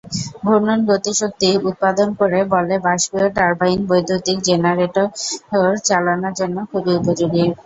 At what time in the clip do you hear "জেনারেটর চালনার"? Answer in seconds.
4.47-6.33